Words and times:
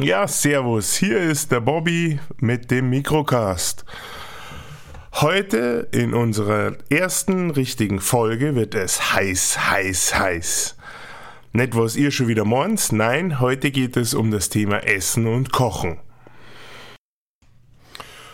Ja, 0.02 0.26
servus, 0.26 0.94
hier 0.94 1.18
ist 1.20 1.52
der 1.52 1.60
Bobby 1.60 2.20
mit 2.38 2.70
dem 2.70 2.88
Mikrocast. 2.88 3.84
Heute 5.12 5.88
in 5.92 6.14
unserer 6.14 6.76
ersten 6.88 7.50
richtigen 7.50 8.00
Folge 8.00 8.54
wird 8.54 8.74
es 8.74 9.12
heiß, 9.12 9.70
heiß, 9.70 10.18
heiß. 10.18 10.76
Nicht 11.52 11.76
was 11.76 11.96
ihr 11.96 12.12
schon 12.12 12.28
wieder 12.28 12.46
meint, 12.46 12.92
nein, 12.92 13.40
heute 13.40 13.70
geht 13.70 13.98
es 13.98 14.14
um 14.14 14.30
das 14.30 14.48
Thema 14.48 14.78
Essen 14.78 15.26
und 15.26 15.52
Kochen. 15.52 15.98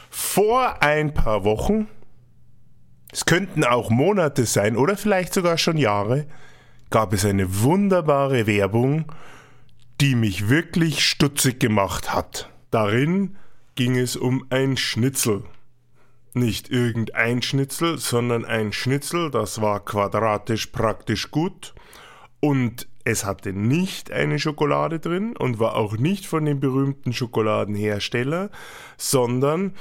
Vor 0.08 0.82
ein 0.82 1.14
paar 1.14 1.42
Wochen, 1.42 1.88
es 3.12 3.24
könnten 3.24 3.64
auch 3.64 3.90
Monate 3.90 4.46
sein 4.46 4.76
oder 4.76 4.96
vielleicht 4.96 5.34
sogar 5.34 5.58
schon 5.58 5.78
Jahre, 5.78 6.26
gab 6.90 7.12
es 7.12 7.24
eine 7.24 7.62
wunderbare 7.62 8.46
Werbung 8.46 9.06
die 10.00 10.14
mich 10.14 10.48
wirklich 10.48 11.04
stutzig 11.04 11.58
gemacht 11.60 12.12
hat. 12.12 12.50
Darin 12.70 13.36
ging 13.74 13.96
es 13.96 14.16
um 14.16 14.46
ein 14.50 14.76
Schnitzel. 14.76 15.44
Nicht 16.34 16.70
irgendein 16.70 17.40
Schnitzel, 17.40 17.98
sondern 17.98 18.44
ein 18.44 18.72
Schnitzel, 18.72 19.30
das 19.30 19.60
war 19.62 19.84
quadratisch 19.84 20.66
praktisch 20.66 21.30
gut 21.30 21.74
und 22.40 22.88
es 23.04 23.24
hatte 23.24 23.52
nicht 23.52 24.10
eine 24.10 24.38
Schokolade 24.38 24.98
drin 24.98 25.36
und 25.36 25.58
war 25.58 25.76
auch 25.76 25.96
nicht 25.96 26.26
von 26.26 26.44
dem 26.44 26.60
berühmten 26.60 27.12
Schokoladenhersteller, 27.12 28.50
sondern 28.98 29.74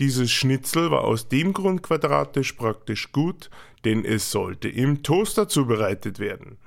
dieses 0.00 0.30
Schnitzel 0.32 0.90
war 0.90 1.04
aus 1.04 1.28
dem 1.28 1.52
Grund 1.52 1.82
quadratisch 1.82 2.52
praktisch 2.54 3.12
gut, 3.12 3.50
denn 3.84 4.04
es 4.04 4.30
sollte 4.30 4.68
im 4.68 5.02
Toaster 5.02 5.48
zubereitet 5.48 6.18
werden. 6.18 6.58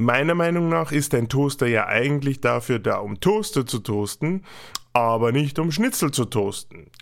Meiner 0.00 0.36
Meinung 0.36 0.68
nach 0.68 0.92
ist 0.92 1.12
ein 1.12 1.28
Toaster 1.28 1.66
ja 1.66 1.88
eigentlich 1.88 2.40
dafür 2.40 2.78
da, 2.78 2.98
um 2.98 3.18
Toaster 3.18 3.66
zu 3.66 3.80
toasten, 3.80 4.44
aber 4.92 5.32
nicht 5.32 5.58
um 5.58 5.72
Schnitzel 5.72 6.12
zu 6.12 6.26
toasten. 6.26 6.92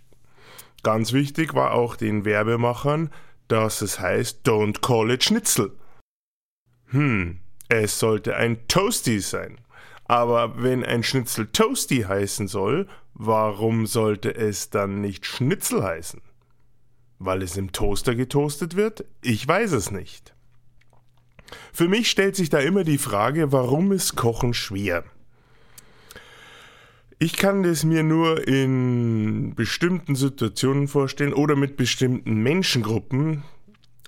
Ganz 0.83 1.13
wichtig 1.13 1.53
war 1.53 1.73
auch 1.73 1.97
den 1.97 2.25
Werbemachern, 2.25 3.11
dass 3.49 3.83
es 3.83 4.01
heißt 4.01 4.49
Don't 4.49 4.81
call 4.81 5.11
it 5.11 5.23
Schnitzel. 5.23 5.73
Hm, 6.87 7.41
es 7.69 7.99
sollte 7.99 8.35
ein 8.37 8.67
Toasty 8.67 9.21
sein. 9.21 9.61
Aber 10.07 10.63
wenn 10.63 10.83
ein 10.83 11.03
Schnitzel 11.03 11.49
Toasty 11.49 12.01
heißen 12.01 12.49
soll, 12.49 12.89
warum 13.13 13.85
sollte 13.85 14.35
es 14.35 14.71
dann 14.71 15.03
nicht 15.03 15.27
Schnitzel 15.27 15.85
heißen? 15.85 16.23
Weil 17.19 17.43
es 17.43 17.59
im 17.59 17.73
Toaster 17.73 18.15
getoastet 18.15 18.75
wird? 18.75 19.05
Ich 19.21 19.47
weiß 19.47 19.73
es 19.73 19.91
nicht. 19.91 20.36
Für 21.73 21.89
mich 21.89 22.11
stellt 22.11 22.37
sich 22.37 22.51
da 22.51 22.59
immer 22.59 22.85
die 22.85 22.99
Frage, 22.99 23.53
warum 23.53 23.93
ist 23.93 24.17
Kochen 24.17 24.55
schwer? 24.55 25.05
Ich 27.19 27.37
kann 27.39 27.63
das 27.63 27.83
mir 27.85 28.03
nur 28.03 28.47
in 28.47 29.55
bestimmten 29.55 30.17
Situationen 30.17 30.87
vorstellen 30.87 31.33
oder 31.33 31.57
mit 31.57 31.79
bestimmten 31.79 32.43
Menschengruppen, 32.43 33.43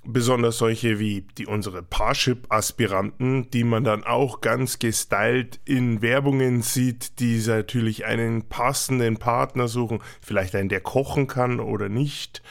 besonders 0.04 0.58
solche 0.58 0.98
wie 0.98 1.26
die 1.38 1.46
unsere 1.46 1.82
Parship-Aspiranten, 1.82 3.50
die 3.50 3.64
man 3.64 3.84
dann 3.84 4.04
auch 4.04 4.42
ganz 4.42 4.78
gestylt 4.78 5.58
in 5.64 6.02
Werbungen 6.02 6.60
sieht, 6.60 7.18
die 7.18 7.42
natürlich 7.46 8.04
einen 8.04 8.42
passenden 8.42 9.16
Partner 9.16 9.68
suchen, 9.68 10.00
vielleicht 10.20 10.54
einen, 10.54 10.68
der 10.68 10.80
kochen 10.80 11.26
kann 11.28 11.60
oder 11.60 11.88
nicht, 11.88 12.42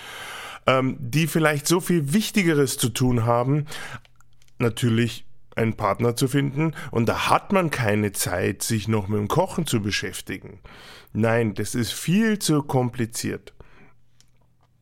ähm, 0.65 0.97
die 0.99 1.27
vielleicht 1.27 1.67
so 1.67 1.79
viel 1.79 2.13
Wichtigeres 2.13 2.77
zu 2.77 2.89
tun 2.89 3.25
haben, 3.25 3.65
natürlich 4.59 5.25
einen 5.55 5.75
Partner 5.75 6.15
zu 6.15 6.27
finden 6.27 6.73
und 6.91 7.09
da 7.09 7.29
hat 7.29 7.51
man 7.51 7.69
keine 7.71 8.11
Zeit, 8.11 8.61
sich 8.63 8.87
noch 8.87 9.07
mit 9.07 9.19
dem 9.19 9.27
Kochen 9.27 9.65
zu 9.65 9.81
beschäftigen. 9.81 10.59
Nein, 11.13 11.55
das 11.55 11.75
ist 11.75 11.91
viel 11.93 12.39
zu 12.39 12.61
kompliziert. 12.61 13.53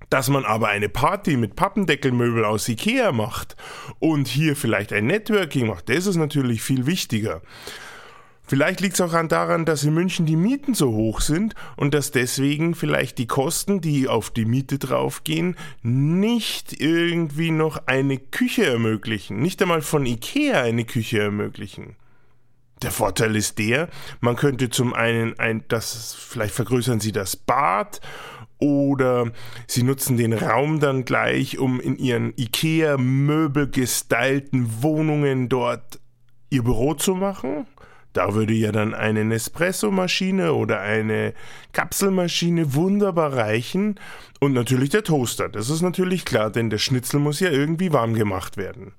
Dass 0.10 0.30
man 0.30 0.46
aber 0.46 0.68
eine 0.68 0.90
Party 0.90 1.38
mit 1.38 1.56
Pappendeckelmöbel 1.56 2.46
aus 2.46 2.68
Ikea 2.68 3.12
macht 3.12 3.56
und 4.00 4.28
hier 4.28 4.56
vielleicht 4.56 4.94
ein 4.94 5.08
Networking 5.08 5.68
macht, 5.68 5.90
das 5.90 6.06
ist 6.06 6.18
natürlich 6.18 6.62
viel 6.62 6.86
wichtiger. 6.86 7.42
Vielleicht 8.48 8.80
liegt 8.82 8.94
es 8.94 9.02
auch 9.02 9.12
daran, 9.28 9.66
dass 9.66 9.84
in 9.84 9.94
München 9.94 10.26
die 10.26 10.36
Mieten 10.36 10.76
so 10.76 10.92
hoch 10.92 11.22
sind 11.22 11.56
und 11.78 11.94
dass 11.94 12.12
deswegen 12.12 12.76
vielleicht 12.76 13.18
die 13.18 13.28
Kosten, 13.28 13.82
die 13.82 14.08
auf 14.08 14.30
die 14.30 14.46
Miete 14.46 14.78
draufgehen, 14.78 15.56
nicht 15.82 16.80
irgendwie 16.80 17.52
noch 17.52 17.88
eine 17.88 18.18
Küche 18.18 18.66
ermöglichen. 18.66 19.40
Nicht 19.40 19.62
einmal 19.62 19.82
von 19.82 20.06
Ikea 20.06 20.62
eine 20.62 20.86
Küche 20.86 21.20
ermöglichen. 21.20 21.96
Der 22.82 22.92
Vorteil 22.92 23.36
ist 23.36 23.58
der, 23.58 23.90
man 24.20 24.36
könnte 24.36 24.70
zum 24.70 24.94
einen 24.94 25.40
ein, 25.40 25.64
das, 25.70 26.14
vielleicht 26.14 26.54
vergrößern 26.54 27.00
sie 27.00 27.14
das 27.14 27.36
Bad 27.36 28.02
oder 28.60 29.32
sie 29.66 29.84
nutzen 29.84 30.18
den 30.18 30.34
Raum 30.34 30.80
dann 30.80 31.06
gleich, 31.06 31.58
um 31.58 31.80
in 31.80 31.98
ihren 31.98 32.34
IKEA-Möbel 32.38 33.70
gestylten 33.70 34.84
Wohnungen 34.84 35.50
dort 35.50 36.00
ihr 36.50 36.64
Büro 36.64 36.94
zu 36.94 37.16
machen. 37.16 37.66
Da 38.16 38.34
würde 38.34 38.54
ja 38.54 38.72
dann 38.72 38.94
eine 38.94 39.26
Nespresso-Maschine 39.26 40.54
oder 40.54 40.80
eine 40.80 41.34
Kapselmaschine 41.74 42.74
wunderbar 42.74 43.34
reichen 43.34 44.00
und 44.40 44.54
natürlich 44.54 44.90
der 44.92 45.04
Toaster. 45.04 45.50
Das 45.50 45.70
ist 45.70 45.82
natürlich 45.82 46.24
klar, 46.24 46.50
denn 46.50 46.70
der 46.70 46.78
Schnitzel 46.78 47.20
muss 47.20 47.42
ja 47.42 47.50
irgendwie 47.50 47.92
warm 47.92 48.14
gemacht 48.14 48.56
werden. 48.56 48.94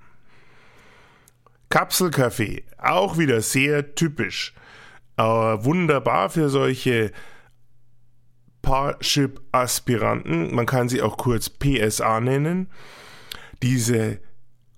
Kapselkaffee, 1.69 2.63
auch 2.77 3.17
wieder 3.17 3.41
sehr 3.41 3.95
typisch. 3.95 4.53
Aber 5.15 5.65
wunderbar 5.65 6.29
für 6.29 6.49
solche 6.49 7.11
Parship-Aspiranten. 8.61 10.53
Man 10.53 10.67
kann 10.67 10.89
sie 10.89 11.01
auch 11.01 11.17
kurz 11.17 11.49
PSA 11.49 12.19
nennen. 12.19 12.69
Diese 13.63 14.19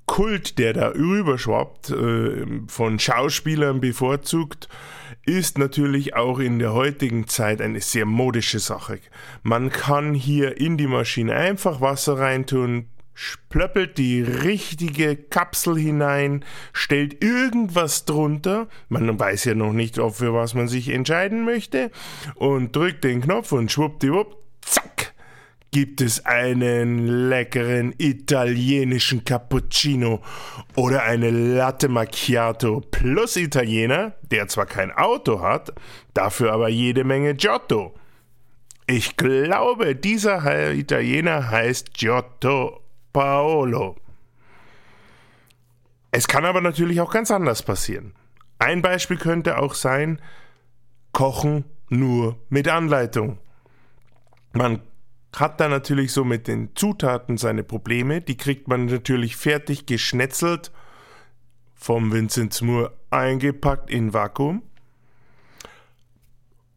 Kult, 0.10 0.58
der 0.58 0.74
da 0.74 0.88
rüberschwappt, 0.90 1.92
äh, 1.92 2.46
von 2.68 2.98
Schauspielern 2.98 3.80
bevorzugt, 3.80 4.68
ist 5.24 5.60
natürlich 5.60 6.16
auch 6.16 6.40
in 6.40 6.58
der 6.58 6.74
heutigen 6.74 7.28
Zeit 7.28 7.62
eine 7.62 7.80
sehr 7.80 8.08
modische 8.08 8.58
Sache. 8.58 9.00
Man 9.44 9.70
kann 9.70 10.16
hier 10.16 10.60
in 10.60 10.78
die 10.78 10.88
Maschine 10.88 11.36
einfach 11.36 11.80
Wasser 11.80 12.18
reintun, 12.18 12.88
plöppelt 13.50 14.00
die 14.00 14.24
richtige 14.24 15.16
Kapsel 15.16 15.78
hinein, 15.78 16.44
stellt 16.74 17.24
irgendwas 17.24 18.06
drunter, 18.06 18.68
man 18.88 19.20
weiß 19.20 19.46
ja 19.46 19.54
noch 19.54 19.74
nicht, 19.74 19.98
für 19.98 20.34
was 20.34 20.56
man 20.56 20.68
sich 20.68 20.90
entscheiden 20.90 21.46
möchte, 21.46 21.92
und 22.34 22.76
drückt 22.76 23.04
den 23.04 23.22
Knopf 23.22 23.52
und 23.52 23.72
schwuppdiwupp, 23.72 24.38
zack, 24.62 24.99
gibt 25.72 26.02
es 26.02 26.26
einen 26.26 27.30
leckeren 27.30 27.94
italienischen 27.98 29.24
Cappuccino 29.24 30.22
oder 30.76 31.04
eine 31.04 31.30
Latte 31.30 31.90
Macchiato 31.90 32.82
plus 32.82 33.36
Italiener, 33.36 34.14
der 34.32 34.48
zwar 34.48 34.66
kein 34.66 34.92
Auto 34.92 35.42
hat, 35.42 35.74
dafür 36.14 36.54
aber 36.54 36.70
jede 36.70 37.04
Menge 37.04 37.36
Giotto. 37.36 37.94
Ich 38.88 39.18
glaube, 39.18 39.96
dieser 39.96 40.74
Italiener 40.74 41.52
heißt 41.52 41.94
Giotto 41.94 42.82
Paolo. 43.14 43.96
Es 46.12 46.28
kann 46.28 46.46
aber 46.46 46.62
natürlich 46.62 47.00
auch 47.02 47.12
ganz 47.12 47.30
anders 47.30 47.62
passieren. 47.62 48.16
Ein 48.58 48.82
Beispiel 48.82 49.18
könnte 49.18 49.60
auch 49.60 49.76
sein, 49.76 50.20
Kochen 51.12 51.66
nur 51.90 52.38
mit 52.50 52.68
Anleitung. 52.68 53.38
Man 54.54 54.82
hat 55.34 55.60
da 55.60 55.68
natürlich 55.68 56.12
so 56.12 56.24
mit 56.24 56.48
den 56.48 56.76
Zutaten 56.76 57.38
seine 57.38 57.64
Probleme. 57.64 58.22
Die 58.22 58.38
kriegt 58.38 58.68
man 58.68 58.86
natürlich 58.86 59.36
fertig 59.36 59.86
geschnetzelt 59.86 60.72
vom 61.76 62.12
Vincent 62.12 62.62
Moore 62.62 62.94
eingepackt 63.10 63.90
in 63.90 64.14
Vakuum. 64.14 64.64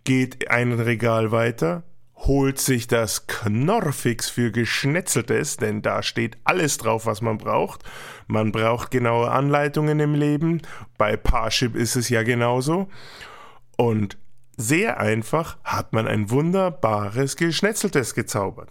Geht 0.04 0.50
ein 0.50 0.72
Regal 0.72 1.32
weiter, 1.32 1.84
holt 2.16 2.58
sich 2.58 2.86
das 2.86 3.26
Knorrfix 3.26 4.28
für 4.28 4.50
Geschnetzeltes, 4.50 5.56
denn 5.56 5.82
da 5.82 6.02
steht 6.02 6.38
alles 6.44 6.78
drauf, 6.78 7.06
was 7.06 7.20
man 7.20 7.38
braucht. 7.38 7.82
Man 8.26 8.52
braucht 8.52 8.90
genaue 8.90 9.30
Anleitungen 9.30 9.98
im 10.00 10.14
Leben. 10.14 10.62
Bei 10.98 11.16
Parship 11.16 11.74
ist 11.74 11.96
es 11.96 12.08
ja 12.08 12.22
genauso. 12.22 12.88
Und 13.76 14.18
sehr 14.56 15.00
einfach 15.00 15.56
hat 15.64 15.92
man 15.92 16.06
ein 16.06 16.30
wunderbares 16.30 17.36
Geschnetzeltes 17.36 18.14
gezaubert. 18.14 18.70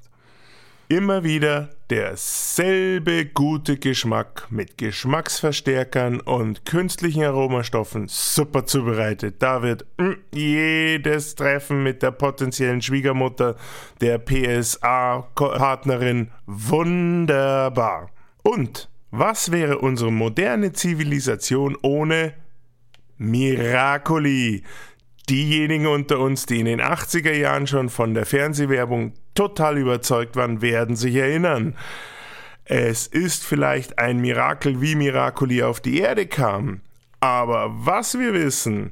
Immer 0.91 1.23
wieder 1.23 1.69
derselbe 1.89 3.25
gute 3.25 3.77
Geschmack 3.77 4.47
mit 4.49 4.77
Geschmacksverstärkern 4.77 6.19
und 6.19 6.65
künstlichen 6.65 7.23
Aromastoffen 7.23 8.09
super 8.09 8.65
zubereitet. 8.65 9.35
Da 9.39 9.61
wird 9.61 9.85
mm, 9.97 10.11
jedes 10.33 11.35
Treffen 11.35 11.83
mit 11.83 12.03
der 12.03 12.11
potenziellen 12.11 12.81
Schwiegermutter 12.81 13.55
der 14.01 14.19
PSA-Partnerin 14.19 16.31
wunderbar. 16.45 18.09
Und 18.43 18.89
was 19.11 19.51
wäre 19.51 19.77
unsere 19.77 20.11
moderne 20.11 20.73
Zivilisation 20.73 21.77
ohne 21.81 22.33
Miracoli? 23.17 24.63
Diejenigen 25.29 25.87
unter 25.87 26.19
uns, 26.19 26.45
die 26.45 26.59
in 26.59 26.65
den 26.65 26.81
80er 26.81 27.33
Jahren 27.33 27.67
schon 27.67 27.89
von 27.89 28.13
der 28.13 28.25
Fernsehwerbung 28.25 29.13
total 29.35 29.77
überzeugt 29.77 30.35
waren, 30.35 30.61
werden 30.61 30.95
sich 30.95 31.15
erinnern. 31.15 31.75
Es 32.65 33.07
ist 33.07 33.43
vielleicht 33.43 33.99
ein 33.99 34.19
Mirakel, 34.19 34.81
wie 34.81 34.95
Miracoli 34.95 35.63
auf 35.63 35.79
die 35.79 35.99
Erde 35.99 36.25
kam. 36.25 36.81
Aber 37.19 37.69
was 37.71 38.17
wir 38.17 38.33
wissen, 38.33 38.91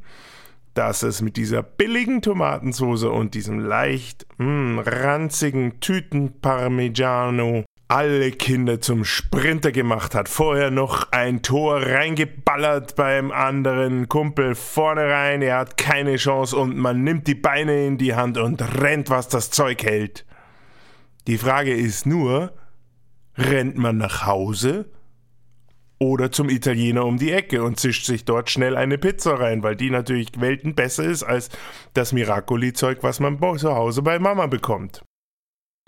dass 0.74 1.04
es 1.04 1.22
mit 1.22 1.36
dieser 1.36 1.64
billigen 1.64 2.22
Tomatensauce 2.22 3.04
und 3.04 3.34
diesem 3.34 3.60
leicht 3.60 4.26
mh, 4.38 4.46
hm, 4.46 4.80
ranzigen 4.80 5.80
Tütenparmigiano 5.80 7.66
alle 7.90 8.32
Kinder 8.32 8.80
zum 8.80 9.04
Sprinter 9.04 9.72
gemacht 9.72 10.14
hat. 10.14 10.30
Vorher 10.30 10.70
noch 10.70 11.12
ein 11.12 11.42
Tor 11.42 11.82
reingeballert 11.82 12.96
beim 12.96 13.32
anderen 13.32 14.08
Kumpel 14.08 14.54
vorne 14.54 15.10
rein. 15.10 15.42
Er 15.42 15.58
hat 15.58 15.76
keine 15.76 16.18
Chance 16.18 16.56
und 16.56 16.78
man 16.78 17.04
nimmt 17.04 17.26
die 17.28 17.36
Beine 17.36 17.88
in 17.88 17.98
die 17.98 18.14
Hand 18.14 18.38
und 18.38 18.62
rennt, 18.80 19.10
was 19.10 19.28
das 19.28 19.50
Zeug 19.50 19.84
hält. 19.84 20.24
Die 21.26 21.40
Frage 21.40 21.74
ist 21.74 22.06
nur, 22.06 22.54
rennt 23.36 23.76
man 23.76 23.98
nach 23.98 24.24
Hause 24.28 24.92
oder 25.98 26.32
zum 26.32 26.50
Italiener 26.50 27.06
um 27.06 27.18
die 27.18 27.32
Ecke 27.32 27.64
und 27.64 27.80
zischt 27.80 28.06
sich 28.06 28.24
dort 28.24 28.52
schnell 28.52 28.78
eine 28.78 29.00
Pizza 29.00 29.40
rein, 29.40 29.64
weil 29.64 29.76
die 29.76 29.90
natürlich 29.90 30.40
Welten 30.40 30.76
besser 30.76 31.06
ist 31.06 31.24
als 31.24 31.50
das 31.96 32.14
Miracoli-Zeug, 32.14 33.00
was 33.02 33.20
man 33.20 33.40
zu 33.58 33.74
Hause 33.74 34.04
bei 34.04 34.20
Mama 34.20 34.46
bekommt. 34.46 35.02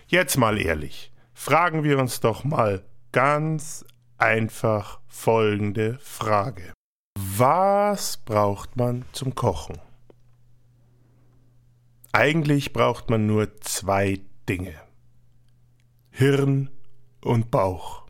Jetzt 0.07 0.37
mal 0.37 0.59
ehrlich 0.59 1.10
fragen 1.33 1.83
wir 1.83 1.99
uns 1.99 2.19
doch 2.19 2.43
mal 2.43 2.83
ganz 3.11 3.85
einfach 4.17 4.99
folgende 5.07 5.97
Frage. 5.99 6.73
Was 7.17 8.17
braucht 8.17 8.77
man 8.77 9.05
zum 9.11 9.35
Kochen? 9.35 9.77
Eigentlich 12.13 12.73
braucht 12.73 13.09
man 13.09 13.25
nur 13.25 13.59
zwei 13.61 14.19
Dinge. 14.47 14.75
Hirn 16.09 16.69
und 17.23 17.51
Bauch. 17.51 18.05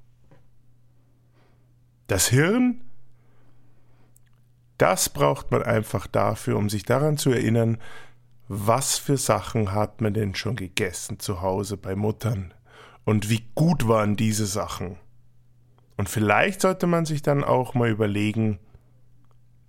Das 2.08 2.28
Hirn, 2.28 2.82
das 4.78 5.10
braucht 5.10 5.52
man 5.52 5.64
einfach 5.64 6.08
dafür, 6.08 6.58
um 6.58 6.70
sich 6.70 6.84
daran 6.84 7.18
zu 7.18 7.30
erinnern, 7.32 7.78
was 8.48 8.98
für 8.98 9.18
Sachen 9.18 9.72
hat 9.72 10.02
man 10.02 10.14
denn 10.14 10.36
schon 10.36 10.56
gegessen 10.56 11.20
zu 11.20 11.42
Hause 11.42 11.78
bei 11.78 11.96
Muttern, 11.96 12.54
und 13.06 13.30
wie 13.30 13.44
gut 13.56 13.88
waren 13.88 14.15
diese 14.15 14.45
Sachen. 14.45 14.98
Und 15.98 16.09
vielleicht 16.09 16.62
sollte 16.62 16.88
man 16.88 17.06
sich 17.06 17.21
dann 17.21 17.44
auch 17.44 17.74
mal 17.74 17.89
überlegen, 17.89 18.59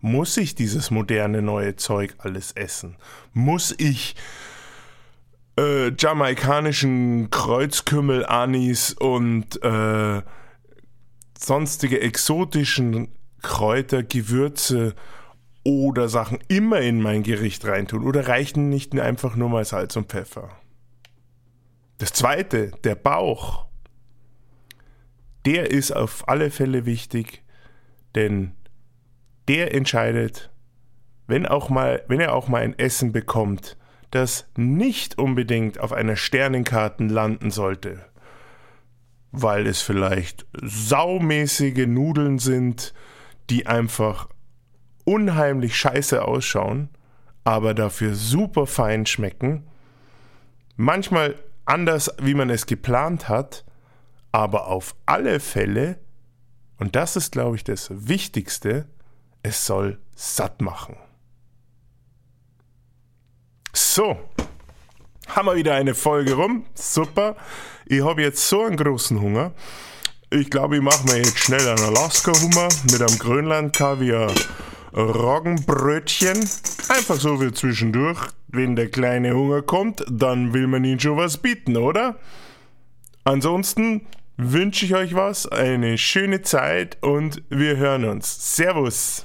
muss 0.00 0.36
ich 0.36 0.54
dieses 0.54 0.90
moderne 0.90 1.42
neue 1.42 1.76
Zeug 1.76 2.14
alles 2.18 2.52
essen? 2.52 2.96
Muss 3.32 3.74
ich 3.78 4.16
äh, 5.58 5.92
jamaikanischen 5.96 7.30
Kreuzkümmel, 7.30 8.26
Anis 8.26 8.92
und 8.94 9.62
äh, 9.62 10.22
sonstige 11.38 12.00
exotischen 12.00 13.08
Kräuter, 13.42 14.02
Gewürze 14.02 14.94
oder 15.64 16.08
Sachen 16.08 16.38
immer 16.48 16.80
in 16.80 17.00
mein 17.00 17.22
Gericht 17.22 17.64
reintun? 17.64 18.04
Oder 18.04 18.26
reichen 18.26 18.68
nicht 18.68 18.98
einfach 18.98 19.36
nur 19.36 19.50
mal 19.50 19.64
Salz 19.64 19.96
und 19.96 20.08
Pfeffer? 20.08 20.50
Das 22.02 22.12
zweite, 22.12 22.72
der 22.82 22.96
Bauch, 22.96 23.66
der 25.46 25.70
ist 25.70 25.92
auf 25.92 26.28
alle 26.28 26.50
Fälle 26.50 26.84
wichtig, 26.84 27.44
denn 28.16 28.56
der 29.46 29.72
entscheidet, 29.72 30.50
wenn, 31.28 31.46
auch 31.46 31.68
mal, 31.68 32.02
wenn 32.08 32.18
er 32.18 32.34
auch 32.34 32.48
mal 32.48 32.62
ein 32.62 32.76
Essen 32.76 33.12
bekommt, 33.12 33.76
das 34.10 34.48
nicht 34.56 35.16
unbedingt 35.16 35.78
auf 35.78 35.92
einer 35.92 36.16
Sternenkarte 36.16 37.04
landen 37.04 37.52
sollte, 37.52 38.04
weil 39.30 39.68
es 39.68 39.80
vielleicht 39.80 40.44
saumäßige 40.60 41.86
Nudeln 41.86 42.40
sind, 42.40 42.94
die 43.48 43.68
einfach 43.68 44.28
unheimlich 45.04 45.76
scheiße 45.76 46.24
ausschauen, 46.24 46.88
aber 47.44 47.74
dafür 47.74 48.16
super 48.16 48.66
fein 48.66 49.06
schmecken. 49.06 49.68
Manchmal 50.74 51.36
anders, 51.64 52.10
wie 52.18 52.34
man 52.34 52.50
es 52.50 52.66
geplant 52.66 53.28
hat, 53.28 53.64
aber 54.32 54.66
auf 54.66 54.94
alle 55.06 55.40
Fälle, 55.40 55.98
und 56.78 56.96
das 56.96 57.16
ist, 57.16 57.32
glaube 57.32 57.56
ich, 57.56 57.64
das 57.64 57.88
Wichtigste, 57.90 58.86
es 59.42 59.66
soll 59.66 59.98
satt 60.14 60.60
machen. 60.60 60.96
So, 63.72 64.18
haben 65.28 65.46
wir 65.46 65.56
wieder 65.56 65.74
eine 65.74 65.94
Folge 65.94 66.34
rum. 66.34 66.66
Super. 66.74 67.36
Ich 67.86 68.02
habe 68.02 68.22
jetzt 68.22 68.48
so 68.48 68.64
einen 68.64 68.76
großen 68.76 69.20
Hunger. 69.20 69.52
Ich 70.30 70.50
glaube, 70.50 70.76
ich 70.76 70.82
mache 70.82 71.04
mir 71.04 71.18
jetzt 71.18 71.38
schnell 71.38 71.66
einen 71.68 71.84
Alaska-Hummer 71.84 72.68
mit 72.90 73.00
einem 73.00 73.18
Grönland-Kaviar. 73.18 74.32
Roggenbrötchen. 74.94 76.38
Einfach 76.88 77.16
so 77.16 77.40
wie 77.40 77.52
zwischendurch. 77.52 78.18
Wenn 78.48 78.76
der 78.76 78.90
kleine 78.90 79.34
Hunger 79.34 79.62
kommt, 79.62 80.04
dann 80.10 80.52
will 80.52 80.66
man 80.66 80.84
ihm 80.84 81.00
schon 81.00 81.16
was 81.16 81.38
bieten, 81.38 81.76
oder? 81.76 82.16
Ansonsten 83.24 84.06
wünsche 84.36 84.84
ich 84.84 84.94
euch 84.94 85.14
was, 85.14 85.46
eine 85.46 85.96
schöne 85.96 86.42
Zeit 86.42 86.98
und 87.00 87.42
wir 87.48 87.76
hören 87.76 88.04
uns. 88.04 88.54
Servus! 88.56 89.24